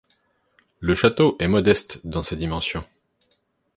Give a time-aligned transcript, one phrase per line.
[0.79, 2.83] Le château est modeste dans ses dimensions.